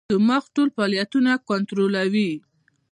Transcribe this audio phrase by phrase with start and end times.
[0.13, 2.31] دماغ ټول فعالیتونه کنټرولوي.